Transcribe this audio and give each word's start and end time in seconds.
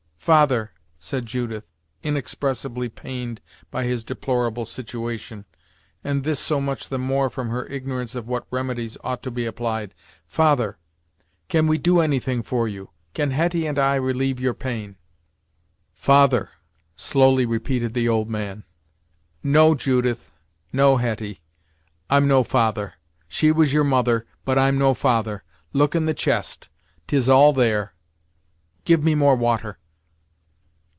"Father," 0.21 0.71
said 0.99 1.25
Judith, 1.25 1.65
inexpressibly 2.03 2.89
pained 2.89 3.41
by 3.71 3.85
his 3.85 4.03
deplorable 4.03 4.67
situation, 4.67 5.45
and 6.03 6.23
this 6.23 6.39
so 6.39 6.61
much 6.61 6.89
the 6.89 6.99
more 6.99 7.27
from 7.27 7.49
her 7.49 7.65
ignorance 7.65 8.13
of 8.13 8.27
what 8.27 8.45
remedies 8.51 8.97
ought 9.03 9.23
to 9.23 9.31
be 9.31 9.47
applied 9.47 9.95
"Father, 10.27 10.77
can 11.47 11.65
we 11.65 11.79
do 11.79 11.99
any 12.01 12.19
thing 12.19 12.43
for 12.43 12.67
you? 12.67 12.91
Can 13.15 13.31
Hetty 13.31 13.65
and 13.65 13.79
I 13.79 13.95
relieve 13.95 14.39
your 14.39 14.53
pain?" 14.53 14.95
"Father!" 15.95 16.51
slowly 16.95 17.47
repeated 17.47 17.95
the 17.95 18.07
old 18.07 18.29
man. 18.29 18.63
"No, 19.41 19.73
Judith; 19.73 20.31
no, 20.71 20.97
Hetty 20.97 21.39
I'm 22.11 22.27
no 22.27 22.43
father. 22.43 22.93
She 23.27 23.51
was 23.51 23.73
your 23.73 23.83
mother, 23.83 24.27
but 24.45 24.59
I'm 24.59 24.77
no 24.77 24.93
father. 24.93 25.43
Look 25.73 25.95
in 25.95 26.05
the 26.05 26.13
chest 26.13 26.69
'Tis 27.07 27.27
all 27.27 27.53
there 27.53 27.95
give 28.85 29.03
me 29.03 29.15
more 29.15 29.35
water." 29.35 29.79